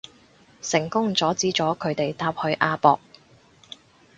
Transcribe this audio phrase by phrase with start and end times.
[0.63, 2.99] 成功阻止咗佢哋搭去亞博